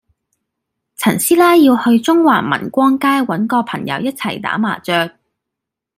[0.97, 5.15] 陳師奶要去中環民光街搵個朋友一齊打麻雀